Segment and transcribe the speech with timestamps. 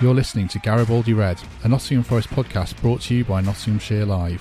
[0.00, 4.40] You're listening to Garibaldi Red, a Nottingham Forest podcast brought to you by Nottinghamshire Live.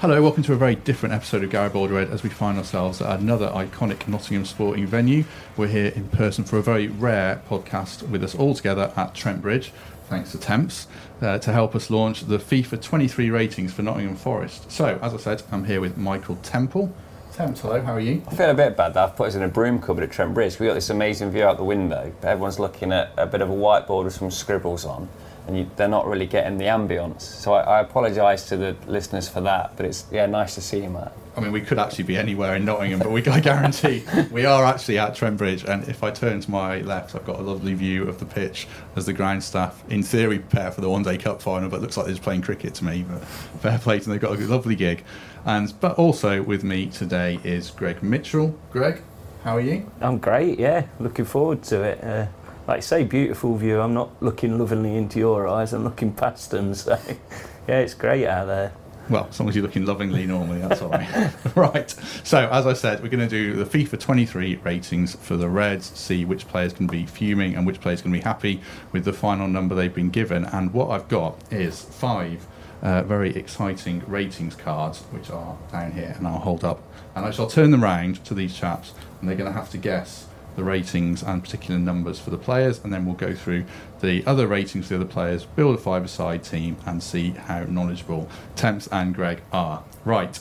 [0.00, 3.20] Hello, welcome to a very different episode of Garibaldi Red as we find ourselves at
[3.20, 5.24] another iconic Nottingham sporting venue.
[5.56, 9.40] We're here in person for a very rare podcast with us all together at Trent
[9.40, 9.72] Bridge,
[10.10, 10.88] thanks to Temps,
[11.22, 14.70] uh, to help us launch the FIFA 23 ratings for Nottingham Forest.
[14.70, 16.92] So, as I said, I'm here with Michael Temple.
[17.38, 18.20] Hello, how are you?
[18.26, 20.34] I feel a bit bad that I've put us in a broom cupboard at Trent
[20.34, 20.58] Bridge.
[20.58, 23.48] We've got this amazing view out the window, but everyone's looking at a bit of
[23.48, 25.08] a whiteboard with some scribbles on,
[25.48, 27.22] and you, they're not really getting the ambience.
[27.22, 30.82] So I, I apologise to the listeners for that, but it's yeah nice to see
[30.82, 31.12] you, Matt.
[31.36, 34.64] I mean, we could actually be anywhere in Nottingham, but we I guarantee we are
[34.64, 35.64] actually at Trent Bridge.
[35.64, 38.66] And if I turn to my left, I've got a lovely view of the pitch
[38.96, 41.68] as the ground staff, in theory, prepare for the One Day Cup final.
[41.68, 43.04] But it looks like they're just playing cricket to me.
[43.08, 45.04] But fair play to them, they've got a lovely gig.
[45.46, 48.58] And but also with me today is Greg Mitchell.
[48.72, 49.00] Greg,
[49.44, 49.90] how are you?
[50.00, 50.86] I'm great, yeah.
[50.98, 52.02] Looking forward to it.
[52.02, 52.26] Uh,
[52.68, 53.80] like I say, beautiful view.
[53.80, 55.72] I'm not looking lovingly into your eyes.
[55.72, 56.74] I'm looking past them.
[56.74, 56.98] So,
[57.68, 58.72] yeah, it's great out there.
[59.08, 61.32] Well, as long as you're looking lovingly normally, that's all right.
[61.56, 61.90] right.
[62.24, 65.86] So, as I said, we're going to do the FIFA 23 ratings for the Reds,
[65.98, 68.60] see which players can be fuming and which players can be happy
[68.92, 70.44] with the final number they've been given.
[70.44, 72.46] And what I've got is five
[72.82, 76.82] uh, very exciting ratings cards, which are down here, and I'll hold up.
[77.16, 79.78] And I shall turn them round to these chaps, and they're going to have to
[79.78, 80.26] guess
[80.58, 83.64] the ratings and particular numbers for the players, and then we'll go through
[84.00, 88.88] the other ratings the other players, build a five-a-side team, and see how knowledgeable Temps
[88.88, 89.84] and Greg are.
[90.04, 90.38] Right,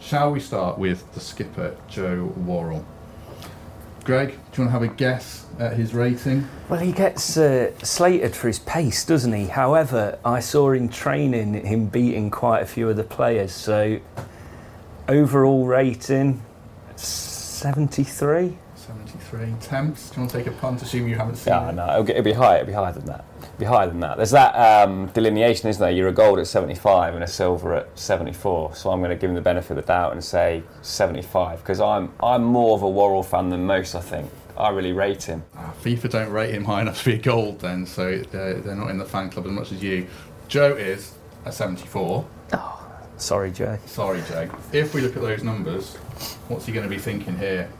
[0.00, 2.86] shall we start with the skipper, Joe Worrall?
[4.04, 6.48] Greg, do you want to have a guess at his rating?
[6.68, 9.46] Well, he gets uh, slated for his pace, doesn't he?
[9.46, 13.50] However, I saw in training him beating quite a few of the players.
[13.50, 13.98] So,
[15.08, 16.40] overall rating
[16.94, 18.58] 73.
[19.36, 19.60] 73.
[19.68, 20.82] Temps, do you want to take a punt?
[20.82, 21.74] Assume you haven't seen Yeah, it.
[21.74, 22.56] no, it'll, it'll be high.
[22.56, 23.24] It'll be higher than that.
[23.42, 24.16] It'll be higher than that.
[24.16, 25.90] There's that um, delineation, isn't there?
[25.90, 28.74] You're a gold at 75 and a silver at 74.
[28.74, 31.80] So I'm going to give him the benefit of the doubt and say 75 because
[31.80, 33.94] I'm I'm more of a Worrall fan than most.
[33.94, 35.42] I think I really rate him.
[35.56, 38.76] Ah, FIFA don't rate him high enough to be a gold then, so they're, they're
[38.76, 40.06] not in the fan club as much as you.
[40.48, 41.12] Joe is
[41.44, 42.26] a 74.
[42.54, 42.82] Oh.
[43.18, 43.78] Sorry, Jay.
[43.86, 44.48] Sorry, Joe.
[44.72, 45.96] If we look at those numbers,
[46.48, 47.70] what's he going to be thinking here?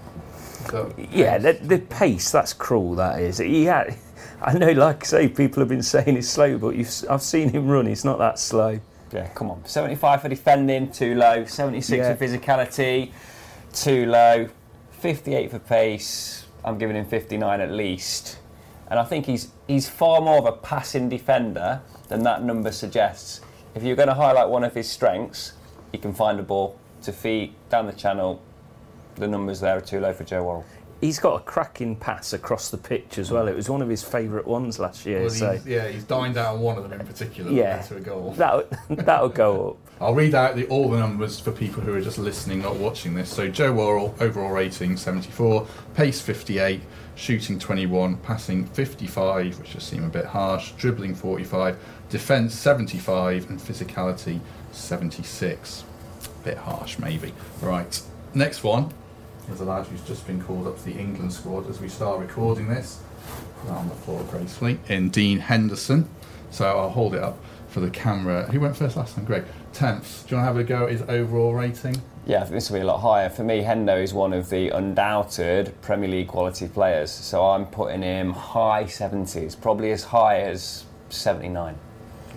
[0.70, 3.38] So- Yeah, the, the pace, that's cruel, that is.
[3.38, 3.96] He had,
[4.42, 7.50] I know, like I say, people have been saying he's slow, but you've, I've seen
[7.50, 8.80] him run, he's not that slow.
[9.12, 9.64] Yeah, come on.
[9.64, 11.44] 75 for defending, too low.
[11.44, 12.14] 76 Yeah.
[12.14, 13.12] for physicality,
[13.72, 14.48] too low.
[14.90, 16.46] 58 for pace.
[16.64, 18.38] I'm giving him 59 at least.
[18.88, 23.40] And I think he's he's far more of a passing defender than that number suggests.
[23.74, 25.52] If you're going to highlight one of his strengths,
[25.92, 28.40] he can find a ball to feet down the channel.
[29.16, 30.64] The numbers there are too low for Joe Worrall.
[31.00, 33.48] He's got a cracking pass across the pitch as well.
[33.48, 35.20] It was one of his favourite ones last year.
[35.20, 37.50] Well, so he's, yeah, he's dined out on one of them in particular.
[37.50, 37.82] Yeah.
[37.82, 38.32] To a goal.
[38.32, 39.76] that that'll go up.
[40.00, 43.14] I'll read out the, all the numbers for people who are just listening, not watching
[43.14, 43.30] this.
[43.30, 46.80] So Joe Worrall, overall rating 74, pace 58,
[47.14, 51.78] shooting 21, passing 55, which just seem a bit harsh, dribbling 45,
[52.10, 54.40] defence 75, and physicality
[54.72, 55.84] 76.
[56.44, 57.32] Bit harsh, maybe.
[57.62, 58.00] Right,
[58.34, 58.92] next one
[59.50, 62.20] is a lad who's just been called up to the England squad as we start
[62.20, 63.00] recording this.
[63.68, 64.78] On the floor gracefully.
[64.88, 66.08] In Dean Henderson.
[66.50, 68.44] So I'll hold it up for the camera.
[68.50, 69.24] Who went first last time?
[69.24, 69.44] Greg.
[69.72, 70.22] Temps.
[70.22, 72.00] Do you want to have a go at his overall rating?
[72.26, 73.28] Yeah, I think this will be a lot higher.
[73.28, 77.10] For me, Hendo is one of the undoubted Premier League quality players.
[77.10, 81.76] So I'm putting him high 70s, probably as high as 79.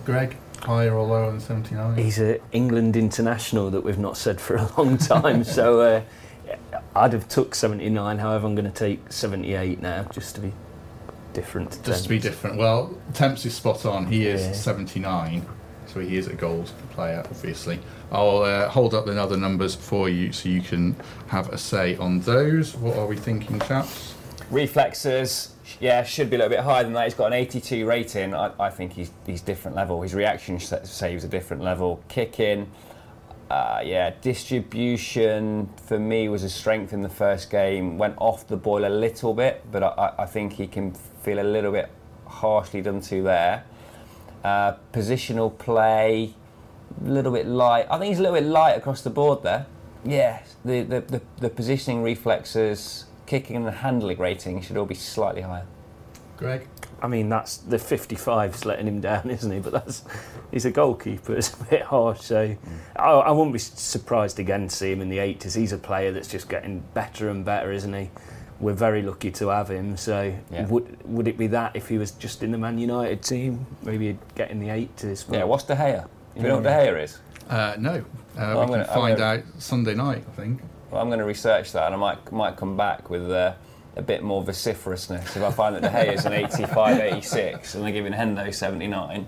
[0.04, 1.96] Greg, higher or lower than 79?
[1.96, 5.44] He's an England international that we've not said for a long time.
[5.56, 6.02] so uh,
[6.94, 8.18] I'd have took 79.
[8.18, 10.52] However, I'm going to take 78 now, just to be
[11.32, 11.72] different.
[11.72, 12.56] To Just to be different.
[12.58, 14.06] Well, Temps is spot on.
[14.06, 14.52] He is Yeah.
[14.52, 15.46] 79,
[15.86, 17.78] so he is a gold player, obviously.
[18.10, 20.96] I'll uh, hold up the other numbers for you so you can
[21.28, 22.76] have a say on those.
[22.76, 24.14] What are we thinking, chaps?
[24.50, 27.04] Reflexes, yeah, should be a little bit higher than that.
[27.04, 28.34] He's got an 82 rating.
[28.34, 30.02] I, I think he's, he's different level.
[30.02, 32.02] His reaction sh- say he was a different level.
[32.08, 32.68] Kicking,
[33.50, 37.98] Uh, yeah, distribution for me was a strength in the first game.
[37.98, 40.92] Went off the boil a little bit, but I, I think he can
[41.22, 41.90] feel a little bit
[42.26, 43.64] harshly done to there.
[44.44, 46.32] Uh, positional play,
[47.04, 47.86] a little bit light.
[47.90, 49.66] I think he's a little bit light across the board there.
[50.04, 55.42] Yeah, the, the, the, the positioning reflexes, kicking and handling rating should all be slightly
[55.42, 55.66] higher.
[56.36, 56.68] Greg?
[57.02, 59.58] I mean, that's the 55's letting him down, isn't he?
[59.60, 60.04] But that's
[60.50, 61.34] he's a goalkeeper.
[61.38, 62.20] It's a bit harsh.
[62.20, 62.56] So
[62.96, 65.56] I, I wouldn't be surprised again to see him in the 80s.
[65.56, 68.10] He's a player that's just getting better and better, isn't he?
[68.60, 69.96] We're very lucky to have him.
[69.96, 70.66] So Yeah.
[70.66, 74.08] would would it be that if he was just in the Man United team, maybe
[74.08, 75.24] he'd get in the 80s?
[75.26, 76.04] But Yeah, what's De Gea?
[76.34, 77.18] Do you know what De Gea is?
[77.48, 78.04] Uh, no.
[78.38, 80.60] Uh, I'm we gonna- can find gonna- out Sunday night, I think.
[80.90, 83.54] Well, I'm going to research that, and I might might come back with uh,
[83.96, 85.36] a bit more vociferousness.
[85.36, 89.26] If I find that De Gea is an 85, 86, and they're giving Hendo 79,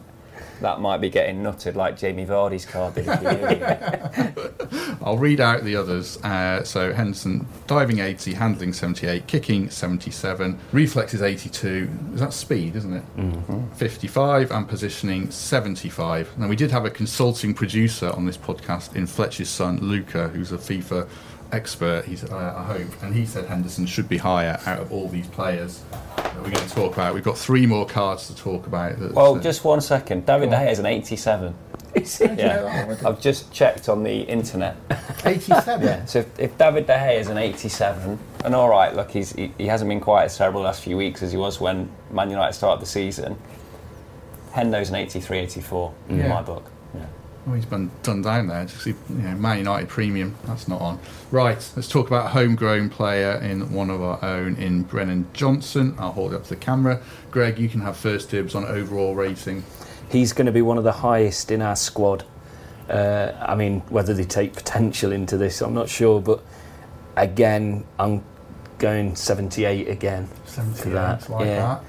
[0.63, 4.97] that might be getting nutted like Jamie Vardy's card did a few years ago.
[5.03, 6.23] I'll read out the others.
[6.23, 11.91] Uh, so Henderson, diving 80, handling 78, kicking 77, reflexes 82.
[12.15, 13.17] Is that speed, isn't it?
[13.17, 13.73] Mm-hmm.
[13.75, 16.39] 55 and positioning 75.
[16.39, 20.53] Now we did have a consulting producer on this podcast in Fletcher's son Luca, who's
[20.53, 21.09] a FIFA
[21.53, 22.05] expert.
[22.07, 25.27] He's uh, I hope, and he said Henderson should be higher out of all these
[25.29, 25.83] players
[26.17, 27.15] that we're going to talk about.
[27.15, 28.99] We've got three more cards to talk about.
[28.99, 30.27] that- Well, uh, just one second.
[30.27, 31.55] David De Gea is an 87.
[31.95, 32.39] Is it?
[32.39, 34.77] Yeah, I've just checked on the internet.
[35.27, 35.87] 87.
[35.87, 36.03] yeah.
[36.07, 39.53] So if, if David De Gea is an 87, and all right, look, he's, he,
[39.59, 42.31] he hasn't been quite as terrible the last few weeks as he was when Man
[42.31, 43.37] United started the season.
[44.55, 46.29] Hendo's an 83, 84 in Yeah.
[46.29, 46.71] my book.
[47.47, 48.65] Oh, he's been done down there.
[48.67, 50.37] Just, you know, Man United premium.
[50.45, 51.01] That's not on.
[51.33, 51.73] Right.
[51.75, 55.97] Let's talk about a homegrown player in one of our own in Brennan Johnson.
[55.99, 57.03] I'll hold it up to the camera.
[57.33, 59.65] Greg, you can have first dibs on overall rating.
[60.09, 62.25] He's going to be one of the highest in our squad.
[62.89, 66.21] Uh, I mean, whether they take potential into this, I'm not sure.
[66.21, 66.45] But
[67.17, 68.23] again, I'm
[68.79, 70.27] going 78 again.
[70.27, 71.81] For that, like yeah.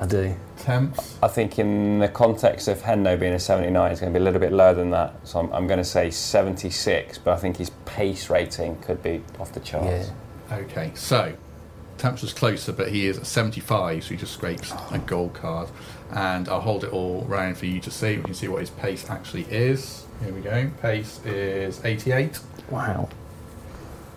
[0.00, 0.28] I do.
[0.28, 0.58] that.
[0.58, 1.18] Temps.
[1.22, 4.24] I think in the context of Hendo being a 79, it's going to be a
[4.24, 5.14] little bit lower than that.
[5.26, 9.22] So I'm, I'm going to say 76, but I think his pace rating could be
[9.38, 10.10] off the charts.
[10.50, 10.56] Yeah.
[10.58, 10.92] Okay.
[10.94, 11.34] So,
[11.96, 15.68] Temps was closer, but he is at 75, so he just scrapes a gold card.
[16.10, 18.16] And I'll hold it all round for you to see.
[18.16, 20.06] We can see what his pace actually is.
[20.22, 20.70] Here we go.
[20.80, 22.38] Pace is 88.
[22.70, 23.08] Wow.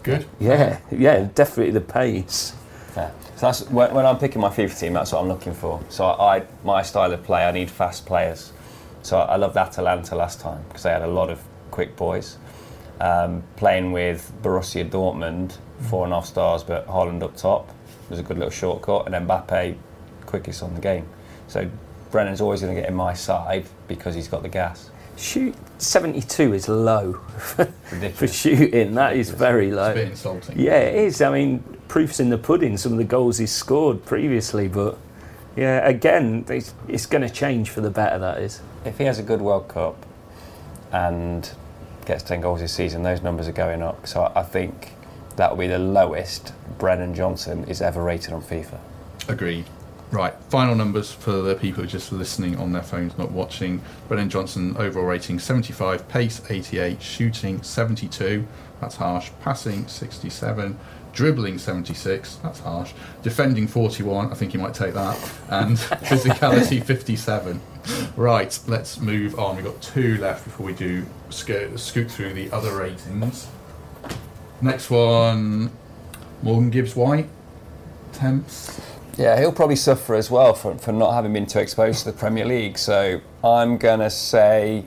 [0.04, 0.26] Good.
[0.40, 2.54] Yeah, yeah, definitely the pace.
[2.96, 3.12] Yeah.
[3.36, 4.94] So that's when, when I'm picking my FIFA team.
[4.94, 5.82] That's what I'm looking for.
[5.90, 8.52] So I, I my style of play, I need fast players.
[9.02, 11.42] So I loved Atalanta last time because they had a lot of
[11.72, 12.38] quick boys.
[13.00, 15.58] Um, playing with Borussia Dortmund,
[15.90, 17.74] four and a half stars, but Haaland up top
[18.12, 19.76] was a good little shortcut, and then Mbappe,
[20.28, 21.08] quickest on the game.
[21.48, 21.68] So
[22.12, 24.91] Brennan's always going to get in my side because he's got the gas.
[25.18, 27.14] Shoot, 72 is low
[28.14, 28.96] for shooting.
[28.96, 29.94] That is very It's a low.
[29.94, 30.60] bit insulting.
[30.60, 31.22] Yeah, it is.
[31.22, 32.78] I mean, proof's in the pudding.
[32.78, 34.98] Some of the goals he's scored previously, but
[35.56, 38.18] yeah, again, it's, it's going to change for the better.
[38.18, 38.62] That is.
[38.86, 40.06] If he has a good World Cup
[40.92, 41.50] and
[42.06, 44.08] gets 10 goals this season, those numbers are going up.
[44.08, 44.94] So I I think
[45.36, 48.80] that will be the lowest Brennan Johnson is ever rated on FIFA.
[49.28, 49.66] Agreed.
[50.12, 53.82] Right, final numbers for the people just listening on their phones, not watching.
[54.10, 58.46] Brennan Johnson overall rating 75, pace 88, shooting 72,
[58.82, 60.78] that's harsh, passing 67,
[61.14, 62.92] dribbling 76, that's harsh,
[63.24, 67.62] defending 41, I think you might take that, and physicality 57.
[68.18, 69.56] Right, let's move on.
[69.56, 73.48] We've got two left before we do sco- scoot through the other ratings.
[74.60, 75.72] Next one,
[76.44, 77.30] Morgan Gibbs White,
[78.12, 78.82] temps.
[79.18, 82.18] Yeah, he'll probably suffer as well for, for not having been too exposed to the
[82.18, 82.78] Premier League.
[82.78, 84.86] So I'm going to say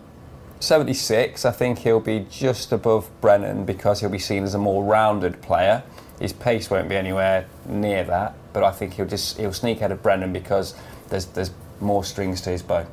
[0.61, 1.45] 76.
[1.45, 5.43] I think he'll be just above Brennan because he'll be seen as a more rounded
[5.43, 5.83] player.
[6.19, 9.93] His pace won't be anywhere near that, but I think he'll just he'll sneak ahead
[9.93, 10.75] of Brennan because
[11.11, 11.51] there's there's
[11.81, 12.87] more strings to his bow.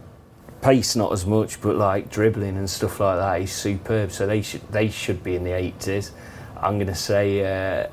[0.61, 4.11] Pace not as much, but like dribbling and stuff like that, he's superb.
[4.11, 6.11] So they should they should be in the 80s.
[6.57, 7.89] I'm going to say uh,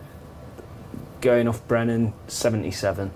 [1.21, 3.11] going off Brennan 77.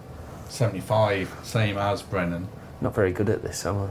[0.52, 2.46] 75, same as Brennan.
[2.82, 3.88] Not very good at this, am I?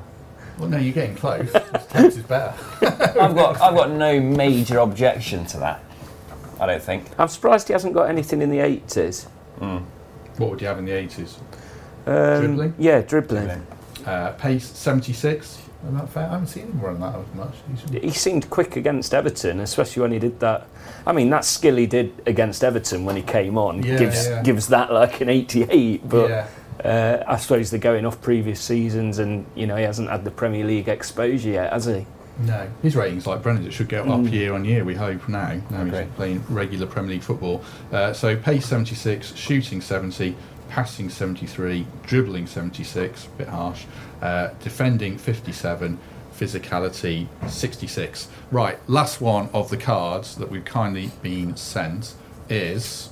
[0.60, 1.52] Well, no, you're getting close.
[1.90, 2.54] Temps is better.
[3.20, 5.84] I've got I've got no major objection to that.
[6.60, 7.08] I don't think.
[7.18, 9.28] I'm surprised he hasn't got anything in the 80s.
[10.38, 11.40] What would you have in the 80s?
[12.06, 12.74] Um, Dribbling?
[12.78, 13.66] Yeah, dribbling.
[14.06, 15.60] Uh, pace 76.
[16.10, 16.26] Fair?
[16.28, 17.56] I haven't seen him run that as much.
[18.02, 20.68] He seemed quick against Everton, especially when he did that.
[21.06, 24.44] I mean, that skill he did against Everton when he came on Yeah, gives yeah.
[24.44, 26.08] gives that like an 88.
[26.08, 26.48] But yeah.
[26.84, 30.32] uh, I suppose they're going off previous seasons, and you know he hasn't had the
[30.32, 32.06] Premier League exposure yet, has he?
[32.40, 33.68] No, his ratings like Brennan's.
[33.68, 34.84] It should go up year on year.
[34.84, 35.60] We hope now.
[35.70, 37.64] Now he's playing regular Premier League football.
[37.92, 40.36] Uh, so pace 76, shooting 70,
[40.72, 43.84] passing 73, dribbling 76, a bit harsh,
[44.22, 46.00] uh, defending 57,
[46.34, 48.30] physicality 66.
[48.52, 52.16] Right, last one of the cards that we've kindly been sent
[52.50, 53.10] is.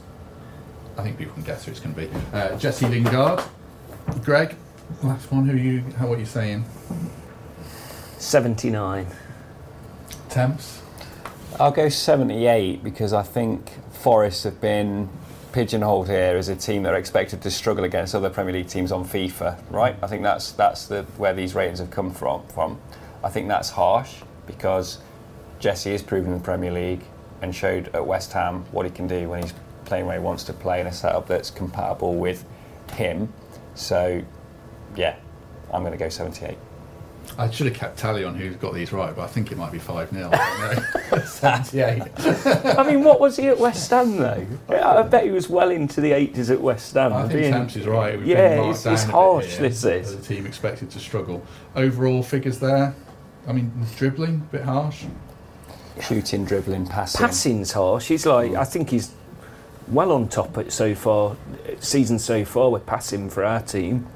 [0.98, 2.10] I think people can guess who it's going to be.
[2.34, 3.44] Uh, Jesse Lingard,
[4.24, 4.56] Greg.
[5.04, 5.46] Last one.
[5.46, 5.82] Who you?
[5.98, 6.08] How?
[6.08, 6.66] What are you saying?
[8.18, 9.08] 79.
[10.30, 10.82] Temps.
[11.60, 15.10] I'll go 78 because I think Forest have been
[15.52, 18.92] pigeonholed here as a team that are expected to struggle against other Premier League teams
[18.92, 19.96] on FIFA, right?
[20.02, 22.46] I think that's that's the where these ratings have come from.
[22.48, 22.80] From,
[23.24, 25.00] I think that's harsh because
[25.60, 27.04] Jesse is proven in the Premier League
[27.42, 29.54] and showed at West Ham what he can do when he's
[29.86, 32.46] playing where he wants to play in a setup that's compatible with
[32.94, 33.32] him.
[33.76, 34.22] So,
[34.96, 35.16] yeah,
[35.74, 36.58] I'm going to go 78.
[37.38, 39.72] I should have kept tally on who's got these right, but I think it might
[39.72, 40.32] be 5 0.
[41.26, 42.02] 78.
[42.78, 44.46] I mean, what was he at West Ham though?
[44.70, 47.14] I I bet he was well into the 80s at West Ham.
[47.14, 48.18] I think being- Temps is right.
[48.18, 50.14] We've Yeah, been marked it's- it's harsh, here this is.
[50.14, 51.42] as a team expected to struggle.
[51.76, 52.94] Overall figures there.
[53.48, 55.06] I mean, dribbling, a bit harsh.
[56.02, 57.20] Shooting, dribbling, passing.
[57.20, 58.08] Passing's harsh.
[58.08, 59.12] He's like, I think he's
[59.88, 61.36] well on top at so far,
[61.80, 64.08] season so far with passing for our team.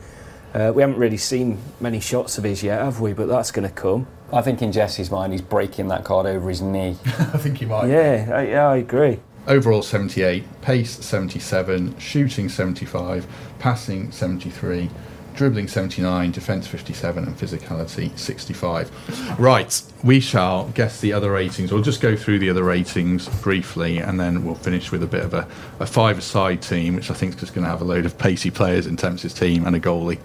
[0.54, 3.14] Uh, we haven't really seen many shots of his yet, have we?
[3.14, 4.08] But that's going to come.
[4.32, 6.98] I think in Jesse's mind, he's breaking that card over his knee.
[7.06, 7.88] I think he might.
[7.88, 9.20] Yeah, I, yeah, I agree.
[9.48, 13.28] Overall 78, pace 77, shooting 75,
[13.60, 14.90] passing 73,
[15.36, 19.40] dribbling 79, defence 57, and physicality 65.
[19.40, 21.72] Right, we shall guess the other ratings.
[21.72, 25.24] We'll just go through the other ratings briefly and then we'll finish with a bit
[25.24, 25.48] of a,
[25.80, 28.06] a five a side team, which I think is just going to have a load
[28.06, 30.20] of pacey players in Temps' team and a goalie.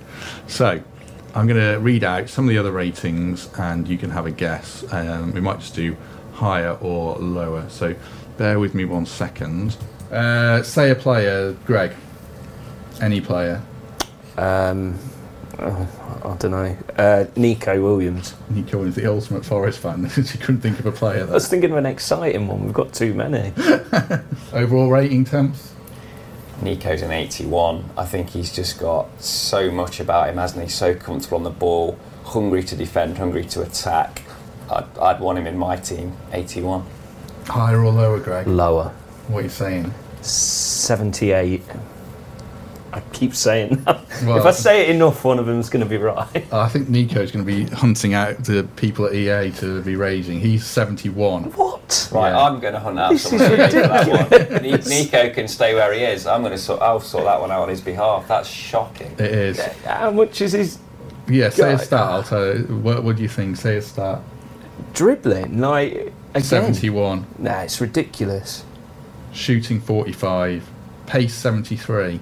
[0.47, 0.83] So.
[1.35, 4.31] I'm going to read out some of the other ratings and you can have a
[4.31, 4.83] guess.
[4.93, 5.95] Um, we might just do
[6.33, 7.69] higher or lower.
[7.69, 7.95] So
[8.38, 9.77] bear with me one second.
[10.11, 11.93] Uh, say a player, Greg.
[13.00, 13.62] Any player.
[14.38, 14.97] Um,
[15.59, 16.76] oh, I don't know.
[16.97, 18.35] Uh, Nico Williams.
[18.49, 20.04] Nico is the ultimate Forest fan.
[20.14, 22.64] he couldn't think of a player I was thinking of an exciting one.
[22.64, 23.52] We've got too many.
[24.52, 25.75] Overall rating temps.
[26.62, 27.90] Nico's an 81.
[27.97, 30.68] I think he's just got so much about him, hasn't he?
[30.68, 34.23] So comfortable on the ball, hungry to defend, hungry to attack.
[34.71, 36.85] I'd, I'd want him in my team, 81.
[37.47, 38.47] Higher or lower, Greg?
[38.47, 38.92] Lower.
[39.28, 39.95] What are you saying?
[40.23, 41.62] 78.
[42.99, 44.00] I keep saying that.
[44.25, 46.52] Well- if I say it enough, one of them's going to be right.
[46.52, 50.40] I think Nico's going to be hunting out the people at EA to be raising.
[50.40, 51.45] He's 71.
[51.52, 52.09] What?
[52.12, 52.40] Right, Yeah.
[52.43, 54.09] I'm going to hunt out This someone is to that
[54.62, 54.88] one.
[54.88, 56.26] Nico can stay where he is.
[56.26, 56.81] I'm going to sort.
[56.83, 58.26] I'll sort that one out on his behalf.
[58.28, 59.12] That's shocking.
[59.12, 59.61] It is.
[59.85, 60.78] How much is his
[61.28, 62.11] Yeah, say a start.
[62.11, 62.64] I'll tell you.
[62.78, 63.57] What, what do you think?
[63.57, 64.21] Say a start.
[64.95, 65.61] dribbling?
[65.61, 66.43] Like, again?
[66.43, 67.26] 71.
[67.38, 68.64] Nah, it's ridiculous.
[69.33, 70.69] Shooting 45.
[71.07, 72.21] Pace 73.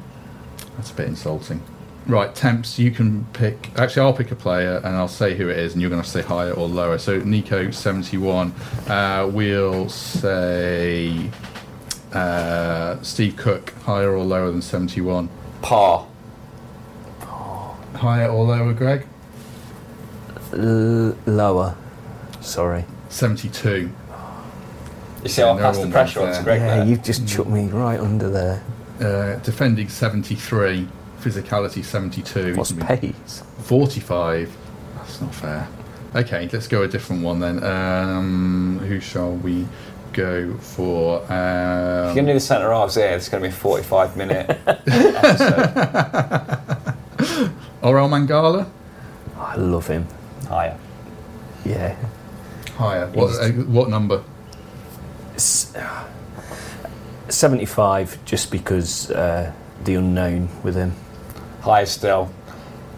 [0.76, 1.62] That's a bit insulting.
[2.06, 3.70] Right, temps, you can pick.
[3.76, 6.08] Actually, I'll pick a player and I'll say who it is, and you're going to
[6.08, 6.98] say higher or lower.
[6.98, 8.52] So, Nico, 71.
[8.86, 11.30] Uh, we'll say
[12.12, 15.28] uh, Steve Cook, higher or lower than 71.
[15.62, 16.06] Par.
[17.96, 19.04] Higher or lower, Greg?
[20.52, 21.76] L- lower.
[22.40, 22.84] Sorry.
[23.08, 23.90] 72.
[25.24, 26.42] You see how I No passed the pressure on to there.
[26.44, 26.86] Greg Yeah, there?
[26.86, 28.62] you've just chucked me right under there.
[29.00, 30.88] Uh, defending 73.
[31.20, 32.54] Physicality 72.
[32.56, 33.42] What's He's pace?
[33.62, 34.56] 45.
[34.96, 35.68] That's not fair.
[36.14, 37.62] Okay, let's go a different one then.
[37.64, 39.66] Um, who shall we
[40.12, 41.22] go for?
[41.24, 43.56] If you're going Um, to do the centre halves here, it's going to be a
[43.56, 45.74] 45 minute episode.
[47.82, 48.66] Orel Mangala?
[49.38, 50.06] I love him.
[50.48, 50.78] Higher.
[51.64, 51.96] Yeah.
[52.76, 53.08] Higher.
[53.08, 54.22] What, uh, what number?
[55.34, 55.74] S-
[57.28, 59.52] 75, just because uh,
[59.84, 60.92] the unknown with him.
[61.60, 62.30] Higher still.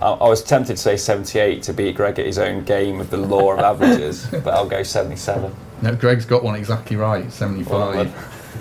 [0.01, 3.11] I, I was tempted to say 78 to beat Greg at his own game with
[3.11, 5.55] the law of averages, but I'll go 77.
[5.83, 7.23] No, Greg's got one exactly right.
[7.23, 8.59] Well 75.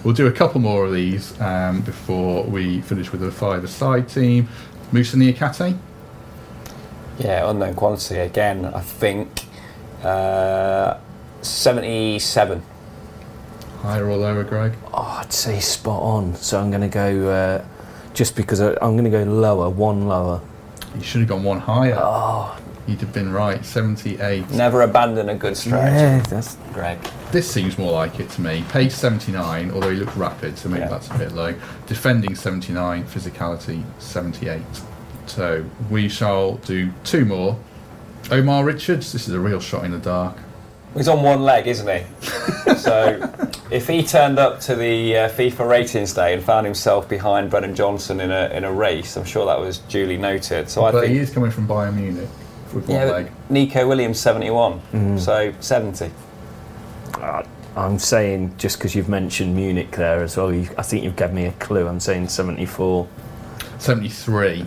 [0.04, 4.48] we'll do a couple more of these um, before we finish with the five-a-side team.
[4.92, 5.78] Moussa Niakhaté?
[7.18, 8.66] Yeah, unknown quantity again.
[8.66, 9.44] I think
[10.02, 10.98] uh,
[11.42, 12.62] 77.
[13.84, 14.72] Higher or lower, Greg?
[14.94, 16.34] Oh, I'd say spot on.
[16.36, 17.64] So I'm going to go, uh,
[18.14, 20.40] just because I, I'm going to go lower, one lower.
[20.96, 21.94] You should have gone one higher.
[21.98, 23.62] Oh, You'd have been right.
[23.62, 24.50] 78.
[24.52, 26.98] Never abandon a good stretch, yeah, that's Greg.
[27.30, 28.64] This seems more like it to me.
[28.70, 30.88] Pace 79, although he looks rapid, so maybe Yeah.
[30.88, 31.54] that's a bit low.
[31.86, 34.62] Defending 79, physicality 78.
[35.26, 37.58] So we shall do two more.
[38.30, 40.36] Omar Richards, this is a real shot in the dark.
[40.94, 42.04] He's on one leg, isn't he?
[42.76, 43.32] so
[43.70, 47.74] if he turned up to the uh, FIFA ratings day and found himself behind Brennan
[47.74, 50.70] Johnson in a in a race, I'm sure that was duly noted.
[50.70, 52.28] So I but think he is coming from Bayern Munich
[52.72, 53.30] with one yeah, leg.
[53.50, 56.10] Nico Williams 71, so 70.
[57.76, 61.34] I'm saying just because you've mentioned Munich there as well, you, I think you've given
[61.34, 61.88] me a clue.
[61.88, 63.08] I'm saying 74.
[63.78, 64.66] 73.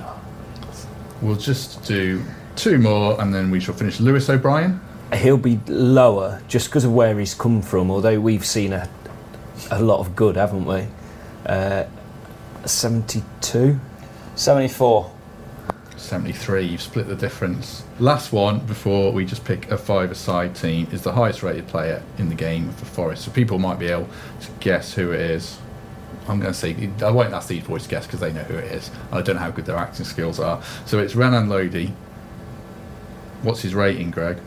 [1.22, 2.24] We'll just do
[2.56, 4.00] two more and then we shall finish.
[4.00, 4.82] Lewis O'Brien.
[5.14, 7.90] He'll be lower just because of where he's come from.
[7.90, 8.90] Although we've seen a
[9.72, 10.88] a lot of good, haven't we?
[11.46, 11.86] Uh,
[12.66, 13.80] 72.
[14.36, 15.12] 74.
[15.96, 16.64] 73.
[16.64, 17.84] You've split the difference.
[18.00, 22.30] Last one before we just pick a five-a-side team is the highest rated player in
[22.30, 23.26] the game for Forest.
[23.26, 24.08] So people might be able
[24.42, 25.58] to guess who it is.
[26.28, 28.56] I'm going to say I won't ask these boys to guess because they know who
[28.56, 28.92] it is.
[29.12, 30.62] I don't know how good their acting skills are.
[30.86, 31.92] So it's Renan Lodi.
[33.44, 34.38] What's his rating, Greg?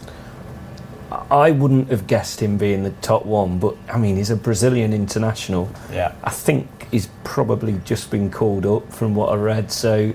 [1.10, 4.92] I wouldn't have guessed him being the top one, but I mean, he's a Brazilian
[4.92, 5.70] international.
[5.92, 6.14] Yeah.
[6.22, 9.72] I think he's probably just been called up from what I read.
[9.72, 10.12] So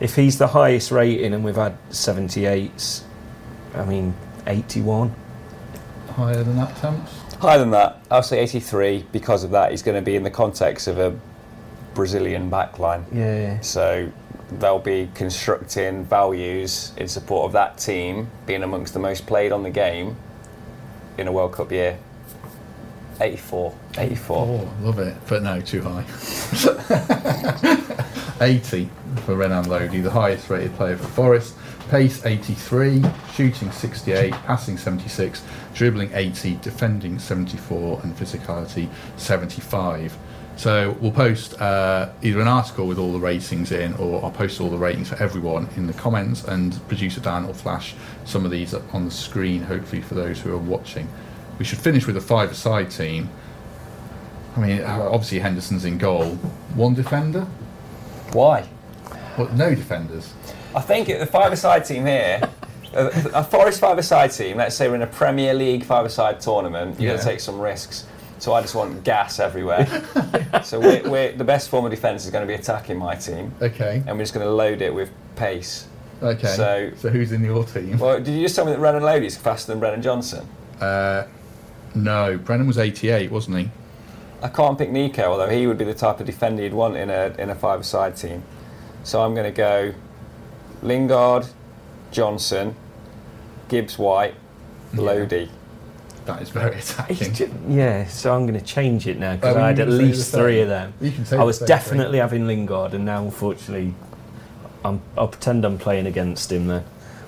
[0.00, 3.02] if he's the highest rating and we've had 78s,
[3.74, 4.14] I mean,
[4.46, 5.14] 81.
[6.10, 7.12] Higher than that, Temps?
[7.34, 9.72] Higher than that, I'll say 83 because of that.
[9.72, 11.18] He's going to be in the context of a
[11.94, 13.04] Brazilian backline.
[13.12, 13.60] Yeah.
[13.60, 14.10] So
[14.52, 19.62] they'll be constructing values in support of that team being amongst the most played on
[19.62, 20.16] the game
[21.18, 21.98] in a World Cup year.
[23.20, 23.74] 84.
[23.98, 24.36] 84.
[24.36, 25.16] Oh, love it.
[25.28, 26.04] But no, too high.
[28.40, 28.88] 80
[29.26, 31.56] for Renan Lodi, the highest rated player for Forest.
[31.90, 35.42] Pace 83, shooting 68, passing 76,
[35.74, 40.16] dribbling 80, defending 74, and physicality 75.
[40.58, 44.60] So we'll post uh, either an article with all the ratings in, or I'll post
[44.60, 48.50] all the ratings for everyone in the comments, and producer Dan will flash some of
[48.50, 51.08] these up on the screen, hopefully for those who are watching.
[51.60, 53.30] We should finish with a five-a-side team.
[54.56, 56.34] I mean, obviously Henderson's in goal.
[56.74, 57.42] One defender?
[58.32, 58.62] Why?
[59.36, 59.52] What?
[59.52, 60.34] No defenders.
[60.74, 62.40] I think the five-a-side team here,
[62.94, 67.10] a, a Forest five-a-side team, let's say we're in a Premier League five-a-side tournament, you're
[67.10, 67.14] Yeah.
[67.14, 68.06] going to take some risks.
[68.38, 69.86] So I just want gas everywhere.
[70.62, 73.52] so we're, we're, the best form of defence is going to be attacking my team,
[73.60, 74.02] Okay.
[74.06, 75.86] and we're just going to load it with pace.
[76.22, 76.46] Okay.
[76.48, 77.98] So- so who's in your team?
[77.98, 80.46] Well, did you just tell me that Renan is faster than Brennan Johnson?
[80.80, 81.24] Uh,
[81.94, 83.70] no, Brennan was 88, wasn't he?
[84.40, 87.10] I can't pick Nico, although he would be the type of defender you'd want in
[87.10, 88.44] a in a five-a-side team.
[89.02, 89.94] So I'm going to go
[90.82, 91.46] Lingard,
[92.12, 92.76] Johnson,
[93.68, 94.34] Gibbs White,
[94.94, 95.00] Yeah.
[96.28, 97.32] That is very attacking.
[97.32, 100.60] ju- yeah, so I'm going to change it now because I had at least three
[100.60, 100.92] of them.
[101.00, 103.94] You can say I was definitely having Lingard, and now unfortunately,
[104.84, 106.84] I'm, I'll pretend I'm playing against him then.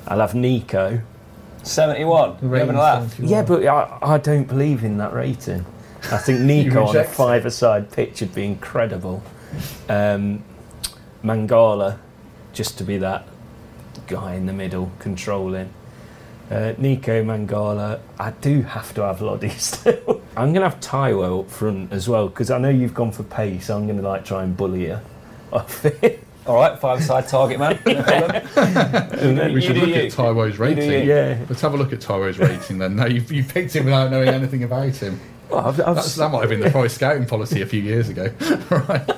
[0.06, 1.00] I'll have Nico.
[1.62, 2.36] 71.
[2.40, 3.18] The You having a laugh?
[3.18, 5.64] Yeah, but I, I don't believe in that rating.
[6.12, 9.22] I think Nico on a five-a-side pitch would be incredible.
[9.88, 10.44] Um,
[11.24, 11.96] Mangala,
[12.52, 13.26] just to be that
[14.06, 15.72] guy in the middle controlling.
[16.50, 20.20] Uh, Nico Mangala, I do have to have Lodi still.
[20.36, 23.22] I'm going to have Taiwo up front as well because I know you've gone for
[23.22, 23.70] pace.
[23.70, 24.98] I'm going to like try and bully you
[25.52, 26.24] off it.
[26.46, 27.78] All right, five-a-side target man.
[27.86, 29.94] No then- We You should look you.
[29.94, 30.90] at Taiwo's rating.
[30.90, 30.98] you.
[30.98, 31.38] yeah.
[31.48, 32.96] Let's have a look at Taiwo's rating then.
[32.96, 35.20] No, you, you picked him without knowing anything about him.
[35.50, 38.32] Well, I've, I've that might have been the Forest scouting policy a few years ago.
[38.70, 39.08] right.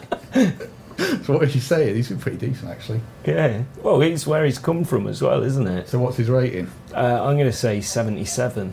[1.24, 1.92] So what would you say?
[1.94, 3.00] He's been pretty decent actually.
[3.26, 3.62] yeah.
[3.82, 5.88] Well, it's where he's come from as well, isn't it?
[5.88, 6.70] So what's his rating?
[6.94, 8.72] Uh, I'm going to say 77.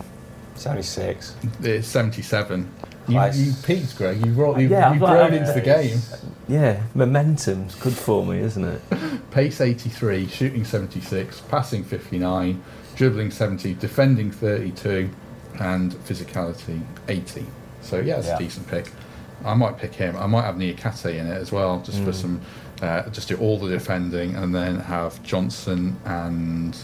[0.55, 1.35] 76.
[1.63, 2.69] It's 77.
[3.07, 3.37] You, Nice.
[3.39, 4.23] you peaked, Greg.
[4.23, 5.99] You've, brought, you've, Yeah, you've I've grown into the game.
[6.47, 8.81] Yeah, momentum's good for me, isn't it?
[9.31, 12.61] Pace 83, shooting 76, passing 59,
[12.95, 15.09] dribbling 70, defending 32,
[15.59, 17.45] and physicality 80.
[17.81, 18.35] So yeah, it's Yeah.
[18.35, 18.91] a decent pick.
[19.45, 20.15] I might pick him.
[20.17, 22.41] I might have Niakhaté in it as well, just for some,
[22.81, 26.77] uh, just do all the defending, and then have Johnson and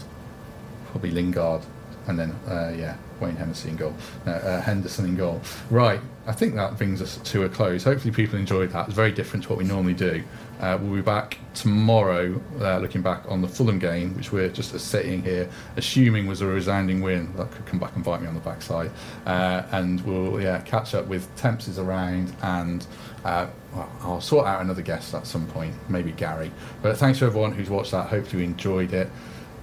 [0.90, 1.62] probably Lingard,
[2.06, 3.94] and then uh, yeah, Wayne Henderson in goal,
[4.26, 5.40] uh, Henderson in goal.
[5.70, 7.84] Right, I think that brings us to a close.
[7.84, 8.86] Hopefully, people enjoyed that.
[8.86, 10.22] It's very different to what we normally do.
[10.60, 14.78] Uh, we'll be back tomorrow, uh, looking back on the Fulham game, which we're just
[14.78, 17.32] sitting here assuming was a resounding win.
[17.36, 18.90] That could come back and bite me on the backside.
[19.26, 22.86] Uh, and we'll yeah catch up with Temps is around and.
[23.24, 26.52] Uh, well, I'll sort out another guest at some point, maybe Gary.
[26.80, 28.08] But thanks to everyone who's watched that.
[28.08, 29.10] Hopefully, you enjoyed it.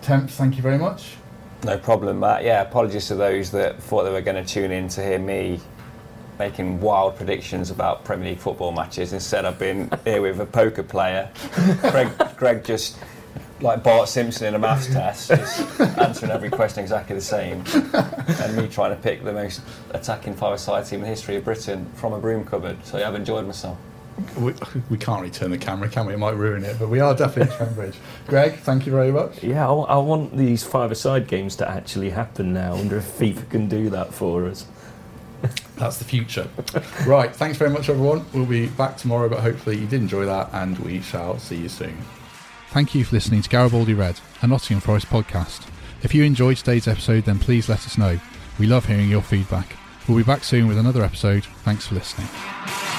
[0.01, 1.15] Temps, thank you very much.
[1.63, 2.43] No problem, Matt.
[2.43, 5.61] Yeah, apologies to those that thought they were going to tune in to hear me
[6.39, 9.13] making wild predictions about Premier League football matches.
[9.13, 11.29] Instead, I've been here with a poker player.
[11.81, 12.97] Greg, Greg just
[13.61, 18.57] like Bart Simpson in a maths test, just answering every question exactly the same, and
[18.57, 22.13] me trying to pick the most attacking five-a-side team in the history of Britain from
[22.13, 22.83] a broom cupboard.
[22.85, 23.77] So yeah, I've enjoyed myself.
[24.37, 24.53] We,
[24.89, 26.13] we can't really return the camera, can we?
[26.13, 27.95] It might ruin it, but we are definitely at Trent
[28.27, 29.41] Greg, thank you very much.
[29.41, 32.73] Yeah, I, I want these five-a-side games to actually happen now.
[32.73, 34.65] I wonder if FIFA can do that for us.
[35.75, 36.47] That's the future.
[37.05, 38.25] right, thanks very much, everyone.
[38.33, 41.69] We'll be back tomorrow, but hopefully you did enjoy that, and we shall see you
[41.69, 41.97] soon.
[42.69, 45.67] Thank you for listening to Garibaldi Red, a Nottingham Forest podcast.
[46.01, 48.19] If you enjoyed today's episode, then please let us know.
[48.59, 49.75] We love hearing your feedback.
[50.07, 51.45] We'll be back soon with another episode.
[51.63, 52.92] Thanks for listening.